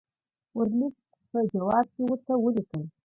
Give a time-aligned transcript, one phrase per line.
[0.57, 0.93] ورلسټ
[1.31, 2.81] په جواب کې ورته ولیکل.